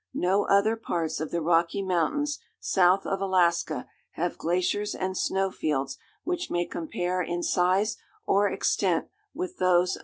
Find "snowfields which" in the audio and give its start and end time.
5.15-6.49